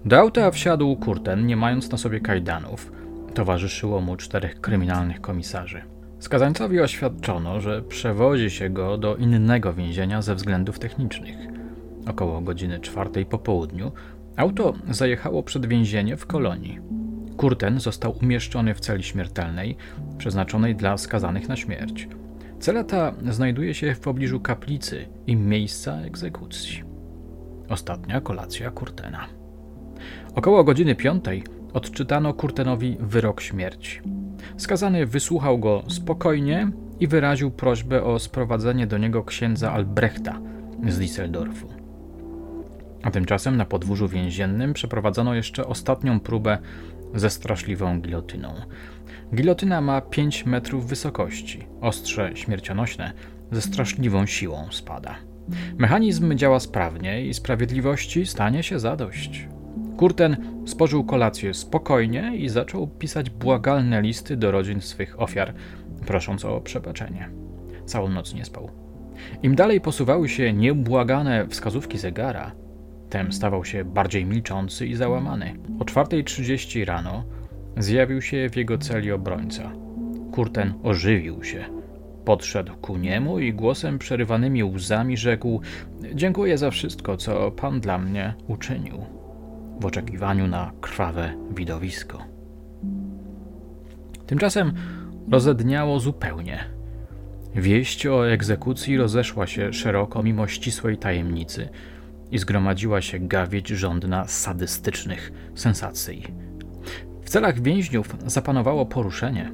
Do 0.05 0.19
auta 0.19 0.51
wsiadł 0.51 0.95
Kurten, 0.95 1.45
nie 1.45 1.55
mając 1.55 1.91
na 1.91 1.97
sobie 1.97 2.19
kajdanów. 2.19 2.91
Towarzyszyło 3.33 4.01
mu 4.01 4.15
czterech 4.15 4.61
kryminalnych 4.61 5.21
komisarzy. 5.21 5.98
Skazańcowi 6.19 6.79
oświadczono, 6.79 7.61
że 7.61 7.81
przewozi 7.81 8.49
się 8.49 8.69
go 8.69 8.97
do 8.97 9.15
innego 9.15 9.73
więzienia 9.73 10.21
ze 10.21 10.35
względów 10.35 10.79
technicznych. 10.79 11.37
Około 12.07 12.41
godziny 12.41 12.79
czwartej 12.79 13.25
po 13.25 13.37
południu 13.37 13.91
auto 14.35 14.73
zajechało 14.89 15.43
przed 15.43 15.65
więzienie 15.65 16.17
w 16.17 16.25
kolonii. 16.25 16.79
Kurten 17.37 17.79
został 17.79 18.17
umieszczony 18.21 18.73
w 18.73 18.79
celi 18.79 19.03
śmiertelnej, 19.03 19.77
przeznaczonej 20.17 20.75
dla 20.75 20.97
skazanych 20.97 21.49
na 21.49 21.55
śmierć. 21.55 22.07
Cela 22.59 22.83
ta 22.83 23.13
znajduje 23.29 23.73
się 23.73 23.95
w 23.95 23.99
pobliżu 23.99 24.39
kaplicy 24.39 25.05
i 25.27 25.35
miejsca 25.35 26.01
egzekucji. 26.01 26.83
Ostatnia 27.69 28.21
kolacja 28.21 28.71
Kurtena. 28.71 29.25
Około 30.35 30.63
godziny 30.63 30.95
piątej 30.95 31.43
odczytano 31.73 32.33
Kurtenowi 32.33 32.97
wyrok 32.99 33.41
śmierci. 33.41 34.01
Skazany 34.57 35.05
wysłuchał 35.05 35.59
go 35.59 35.83
spokojnie 35.87 36.71
i 36.99 37.07
wyraził 37.07 37.51
prośbę 37.51 38.03
o 38.03 38.19
sprowadzenie 38.19 38.87
do 38.87 38.97
niego 38.97 39.23
księdza 39.23 39.71
Albrechta 39.71 40.39
z 40.87 40.99
Düsseldorfu. 40.99 41.65
A 43.03 43.11
tymczasem 43.11 43.57
na 43.57 43.65
podwórzu 43.65 44.07
więziennym 44.07 44.73
przeprowadzono 44.73 45.35
jeszcze 45.35 45.67
ostatnią 45.67 46.19
próbę 46.19 46.57
ze 47.15 47.29
straszliwą 47.29 48.01
gilotyną. 48.01 48.53
Gilotyna 49.35 49.81
ma 49.81 50.01
5 50.01 50.45
metrów 50.45 50.87
wysokości, 50.87 51.67
ostrze 51.81 52.31
śmiercionośne, 52.35 53.11
ze 53.51 53.61
straszliwą 53.61 54.25
siłą 54.25 54.67
spada. 54.71 55.15
Mechanizm 55.77 56.35
działa 56.35 56.59
sprawnie 56.59 57.25
i 57.25 57.33
sprawiedliwości 57.33 58.25
stanie 58.25 58.63
się 58.63 58.79
zadość. 58.79 59.47
Kurten 59.99 60.61
spożył 60.65 61.03
kolację 61.03 61.53
spokojnie 61.53 62.31
i 62.35 62.49
zaczął 62.49 62.87
pisać 62.87 63.29
błagalne 63.29 64.01
listy 64.01 64.37
do 64.37 64.51
rodzin 64.51 64.81
swych 64.81 65.21
ofiar, 65.21 65.53
prosząc 66.05 66.45
o 66.45 66.61
przebaczenie. 66.61 67.29
Całą 67.85 68.09
noc 68.09 68.33
nie 68.33 68.45
spał. 68.45 68.69
Im 69.43 69.55
dalej 69.55 69.81
posuwały 69.81 70.29
się 70.29 70.53
nieubłagane 70.53 71.47
wskazówki 71.47 71.97
zegara, 71.97 72.51
tem 73.09 73.31
stawał 73.31 73.65
się 73.65 73.85
bardziej 73.85 74.25
milczący 74.25 74.87
i 74.87 74.95
załamany. 74.95 75.55
O 75.79 75.83
4.30 75.83 76.85
rano 76.85 77.23
zjawił 77.77 78.21
się 78.21 78.49
w 78.49 78.57
jego 78.57 78.77
celi 78.77 79.11
obrońca. 79.11 79.71
Kurten 80.31 80.73
ożywił 80.83 81.43
się. 81.43 81.65
Podszedł 82.25 82.73
ku 82.81 82.97
niemu 82.97 83.39
i 83.39 83.53
głosem 83.53 83.99
przerywanymi 83.99 84.63
łzami 84.63 85.17
rzekł: 85.17 85.61
Dziękuję 86.13 86.57
za 86.57 86.71
wszystko, 86.71 87.17
co 87.17 87.51
pan 87.51 87.79
dla 87.79 87.97
mnie 87.97 88.33
uczynił 88.47 89.18
w 89.79 89.85
oczekiwaniu 89.85 90.47
na 90.47 90.71
krwawe 90.81 91.33
widowisko. 91.55 92.23
Tymczasem 94.25 94.73
rozedniało 95.31 95.99
zupełnie. 95.99 96.59
Wieść 97.55 98.07
o 98.07 98.29
egzekucji 98.29 98.97
rozeszła 98.97 99.47
się 99.47 99.73
szeroko 99.73 100.23
mimo 100.23 100.47
ścisłej 100.47 100.97
tajemnicy 100.97 101.69
i 102.31 102.37
zgromadziła 102.37 103.01
się 103.01 103.19
gawieć 103.19 103.67
żądna 103.67 104.27
sadystycznych 104.27 105.31
sensacji. 105.55 106.23
W 107.23 107.29
celach 107.29 107.61
więźniów 107.61 108.15
zapanowało 108.25 108.85
poruszenie. 108.85 109.51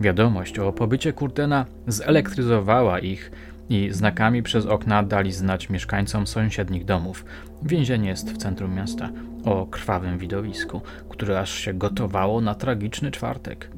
Wiadomość 0.00 0.58
o 0.58 0.72
pobycie 0.72 1.12
Kurtena 1.12 1.66
zelektryzowała 1.86 2.98
ich 2.98 3.30
i 3.70 3.88
znakami 3.92 4.42
przez 4.42 4.66
okna 4.66 5.02
dali 5.02 5.32
znać 5.32 5.70
mieszkańcom 5.70 6.26
sąsiednich 6.26 6.84
domów. 6.84 7.24
Więzienie 7.62 8.08
jest 8.08 8.32
w 8.32 8.36
centrum 8.36 8.74
miasta, 8.74 9.10
o 9.44 9.66
krwawym 9.66 10.18
widowisku, 10.18 10.80
które 11.08 11.40
aż 11.40 11.54
się 11.54 11.74
gotowało 11.74 12.40
na 12.40 12.54
tragiczny 12.54 13.10
czwartek. 13.10 13.70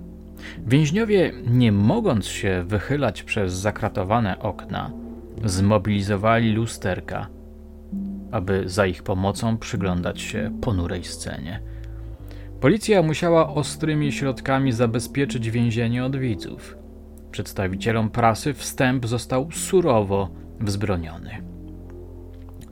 Więźniowie, 0.67 1.33
nie 1.47 1.73
mogąc 1.73 2.27
się 2.27 2.65
wychylać 2.67 3.23
przez 3.23 3.53
zakratowane 3.53 4.39
okna, 4.39 4.91
zmobilizowali 5.45 6.53
lusterka, 6.53 7.27
aby 8.31 8.69
za 8.69 8.87
ich 8.87 9.03
pomocą 9.03 9.59
przyglądać 9.59 10.21
się 10.21 10.59
ponurej 10.61 11.05
scenie. 11.05 11.61
Policja 12.61 13.03
musiała 13.03 13.55
ostrymi 13.55 14.13
środkami 14.13 14.73
zabezpieczyć 14.73 15.51
więzienie 15.51 16.05
od 16.05 16.17
widzów. 16.17 16.80
Przedstawicielom 17.31 18.11
prasy 18.11 18.55
wstęp 18.55 19.07
został 19.07 19.51
surowo 19.53 20.31
wzbroniony. 20.61 21.31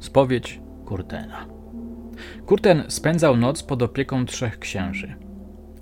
Spowiedź 0.01 0.61
Kurtena. 0.85 1.47
Kurten 2.47 2.85
spędzał 2.89 3.37
noc 3.37 3.63
pod 3.63 3.83
opieką 3.83 4.27
trzech 4.27 4.59
księży. 4.59 5.15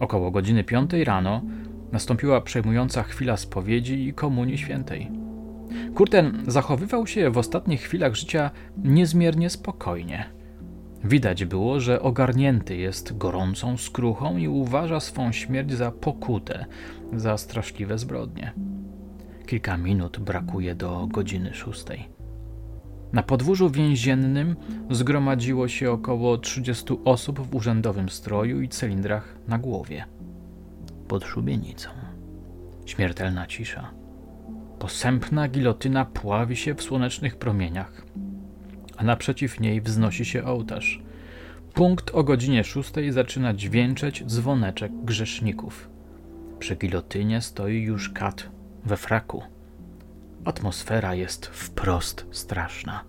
Około 0.00 0.30
godziny 0.30 0.64
piątej 0.64 1.04
rano 1.04 1.42
nastąpiła 1.92 2.40
przejmująca 2.40 3.02
chwila 3.02 3.36
spowiedzi 3.36 4.08
i 4.08 4.14
komunii 4.14 4.58
świętej. 4.58 5.10
Kurten 5.94 6.42
zachowywał 6.46 7.06
się 7.06 7.30
w 7.30 7.38
ostatnich 7.38 7.80
chwilach 7.80 8.14
życia 8.14 8.50
niezmiernie 8.84 9.50
spokojnie. 9.50 10.35
Widać 11.04 11.44
było, 11.44 11.80
że 11.80 12.02
ogarnięty 12.02 12.76
jest 12.76 13.18
gorącą 13.18 13.76
skruchą 13.76 14.36
i 14.36 14.48
uważa 14.48 15.00
swą 15.00 15.32
śmierć 15.32 15.72
za 15.72 15.90
pokutę, 15.90 16.66
za 17.12 17.38
straszliwe 17.38 17.98
zbrodnie. 17.98 18.52
Kilka 19.46 19.76
minut 19.76 20.18
brakuje 20.18 20.74
do 20.74 21.06
godziny 21.06 21.54
szóstej. 21.54 22.08
Na 23.12 23.22
podwórzu 23.22 23.70
więziennym 23.70 24.56
zgromadziło 24.90 25.68
się 25.68 25.90
około 25.90 26.38
30 26.38 26.94
osób 27.04 27.40
w 27.40 27.54
urzędowym 27.54 28.08
stroju 28.08 28.62
i 28.62 28.68
cylindrach 28.68 29.38
na 29.48 29.58
głowie. 29.58 30.04
Pod 31.08 31.24
szubienicą. 31.24 31.88
Śmiertelna 32.86 33.46
cisza. 33.46 33.90
Posępna 34.78 35.48
gilotyna 35.48 36.04
pławi 36.04 36.56
się 36.56 36.74
w 36.74 36.82
słonecznych 36.82 37.36
promieniach, 37.36 38.06
a 38.96 39.04
naprzeciw 39.04 39.60
niej 39.60 39.80
wznosi 39.80 40.24
się 40.24 40.44
ołtarz. 40.44 41.02
Punkt 41.74 42.10
o 42.14 42.24
godzinie 42.24 42.64
szóstej 42.64 43.12
zaczyna 43.12 43.54
dźwięczeć 43.54 44.24
dzwoneczek 44.26 44.92
grzeszników. 45.04 45.88
Przy 46.58 46.76
gilotynie 46.76 47.40
stoi 47.40 47.82
już 47.82 48.10
kat 48.10 48.50
we 48.84 48.96
fraku. 48.96 49.42
Atmosfera 50.44 51.14
jest 51.14 51.46
wprost 51.46 52.26
straszna. 52.30 53.04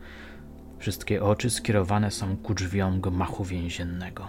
Wszystkie 0.80 1.24
oczy 1.24 1.50
skierowane 1.50 2.12
są 2.12 2.38
ku 2.38 2.54
drzwiom 2.54 3.02
gmachu 3.02 3.46
więziennego. 3.46 4.28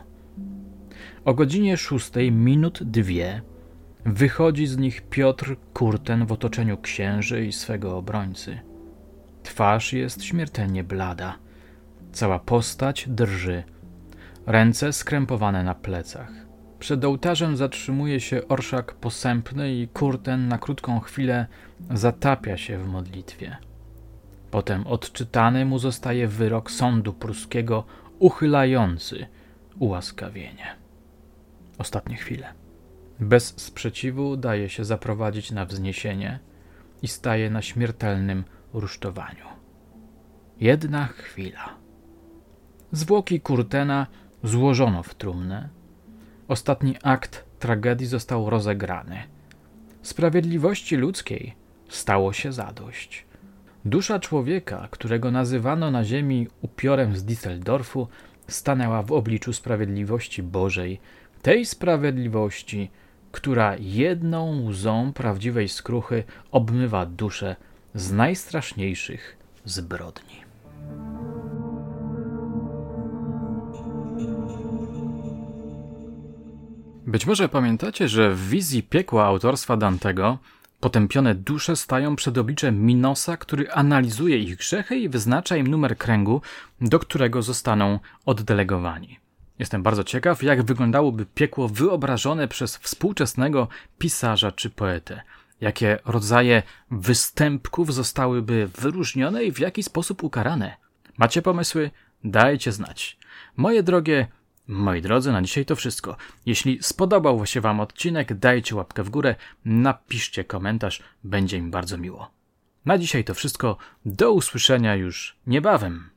O 1.24 1.34
godzinie 1.34 1.76
szóstej 1.76 2.32
minut 2.32 2.82
dwie 2.82 3.42
wychodzi 4.04 4.66
z 4.66 4.76
nich 4.76 5.02
Piotr 5.02 5.56
Kurten 5.74 6.26
w 6.26 6.32
otoczeniu 6.32 6.78
księży 6.78 7.46
i 7.46 7.52
swego 7.52 7.96
obrońcy. 7.96 8.58
Twarz 9.42 9.92
jest 9.92 10.24
śmiertelnie 10.24 10.84
blada. 10.84 11.38
Cała 12.12 12.38
postać 12.38 13.08
drży. 13.08 13.62
Ręce 14.46 14.92
skrępowane 14.92 15.64
na 15.64 15.74
plecach. 15.74 16.32
Przed 16.78 17.04
ołtarzem 17.04 17.56
zatrzymuje 17.56 18.20
się 18.20 18.48
orszak 18.48 18.94
posępny 18.94 19.74
i 19.74 19.88
kurten 19.88 20.48
na 20.48 20.58
krótką 20.58 21.00
chwilę 21.00 21.46
zatapia 21.90 22.56
się 22.56 22.78
w 22.78 22.88
modlitwie. 22.88 23.56
Potem 24.50 24.86
odczytany 24.86 25.64
mu 25.64 25.78
zostaje 25.78 26.28
wyrok 26.28 26.70
sądu 26.70 27.12
pruskiego 27.12 27.84
uchylający 28.18 29.26
ułaskawienie. 29.78 30.76
Ostatnie 31.78 32.16
chwile. 32.16 32.52
Bez 33.20 33.54
sprzeciwu 33.56 34.36
daje 34.36 34.68
się 34.68 34.84
zaprowadzić 34.84 35.50
na 35.50 35.64
wzniesienie 35.64 36.38
i 37.02 37.08
staje 37.08 37.50
na 37.50 37.62
śmiertelnym 37.62 38.44
rusztowaniu. 38.72 39.46
Jedna 40.60 41.06
chwila. 41.06 41.87
Zwłoki 42.92 43.40
Kurtena 43.40 44.06
złożono 44.42 45.02
w 45.02 45.14
trumnę, 45.14 45.68
Ostatni 46.48 46.96
akt 47.02 47.44
tragedii 47.58 48.06
został 48.06 48.50
rozegrany. 48.50 49.22
Sprawiedliwości 50.02 50.96
ludzkiej 50.96 51.54
stało 51.88 52.32
się 52.32 52.52
zadość. 52.52 53.26
Dusza 53.84 54.18
człowieka, 54.18 54.88
którego 54.90 55.30
nazywano 55.30 55.90
na 55.90 56.04
ziemi 56.04 56.48
upiorem 56.62 57.16
z 57.16 57.24
Düsseldorfu, 57.24 58.06
stanęła 58.48 59.02
w 59.02 59.12
obliczu 59.12 59.52
sprawiedliwości 59.52 60.42
Bożej, 60.42 61.00
tej 61.42 61.66
sprawiedliwości, 61.66 62.90
która 63.32 63.76
jedną 63.80 64.62
łzą 64.62 65.12
prawdziwej 65.12 65.68
skruchy 65.68 66.24
obmywa 66.50 67.06
duszę 67.06 67.56
z 67.94 68.12
najstraszniejszych 68.12 69.36
zbrodni. 69.64 70.47
Być 77.08 77.26
może 77.26 77.48
pamiętacie, 77.48 78.08
że 78.08 78.34
w 78.34 78.48
wizji 78.48 78.82
piekła 78.82 79.26
autorstwa 79.26 79.76
Dantego 79.76 80.38
potępione 80.80 81.34
dusze 81.34 81.76
stają 81.76 82.16
przed 82.16 82.38
obliczem 82.38 82.86
Minosa, 82.86 83.36
który 83.36 83.70
analizuje 83.70 84.38
ich 84.38 84.56
grzechy 84.56 84.96
i 84.96 85.08
wyznacza 85.08 85.56
im 85.56 85.66
numer 85.66 85.98
kręgu, 85.98 86.42
do 86.80 86.98
którego 86.98 87.42
zostaną 87.42 87.98
oddelegowani. 88.26 89.18
Jestem 89.58 89.82
bardzo 89.82 90.04
ciekaw, 90.04 90.42
jak 90.42 90.62
wyglądałoby 90.62 91.26
piekło 91.26 91.68
wyobrażone 91.68 92.48
przez 92.48 92.76
współczesnego 92.76 93.68
pisarza 93.98 94.52
czy 94.52 94.70
poetę. 94.70 95.20
Jakie 95.60 95.98
rodzaje 96.04 96.62
występków 96.90 97.94
zostałyby 97.94 98.68
wyróżnione 98.78 99.44
i 99.44 99.52
w 99.52 99.58
jaki 99.58 99.82
sposób 99.82 100.24
ukarane? 100.24 100.76
Macie 101.18 101.42
pomysły? 101.42 101.90
Dajcie 102.24 102.72
znać. 102.72 103.18
Moje 103.56 103.82
drogie, 103.82 104.26
moi 104.68 105.02
drodzy, 105.02 105.32
na 105.32 105.42
dzisiaj 105.42 105.64
to 105.64 105.76
wszystko. 105.76 106.16
Jeśli 106.46 106.78
spodobał 106.82 107.46
się 107.46 107.60
Wam 107.60 107.80
odcinek, 107.80 108.34
dajcie 108.34 108.76
łapkę 108.76 109.02
w 109.02 109.10
górę, 109.10 109.34
napiszcie 109.64 110.44
komentarz, 110.44 111.02
będzie 111.24 111.62
mi 111.62 111.70
bardzo 111.70 111.98
miło. 111.98 112.30
Na 112.84 112.98
dzisiaj 112.98 113.24
to 113.24 113.34
wszystko. 113.34 113.76
Do 114.04 114.32
usłyszenia 114.32 114.94
już 114.96 115.36
niebawem. 115.46 116.10